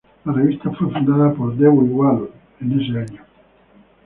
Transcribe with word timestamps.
La 0.25 0.33
revista 0.33 0.71
fue 0.71 0.89
fundada 0.91 1.31
por 1.31 1.55
Dewitt 1.55 1.91
Wallace 1.91 2.31
en 2.61 2.71
ese 2.81 2.91
año. 3.13 3.23